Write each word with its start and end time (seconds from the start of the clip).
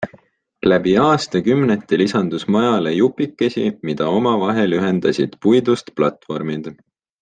Läbi 0.69 0.93
aastakümnete 1.01 1.99
lisandus 2.03 2.47
majale 2.57 2.95
jupikesi, 2.95 3.69
mida 3.91 4.11
omavahel 4.17 4.77
ühendasid 4.81 5.41
puidust 5.47 5.97
platvormid. 6.03 6.77